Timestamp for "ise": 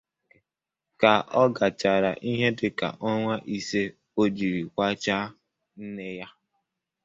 3.55-3.81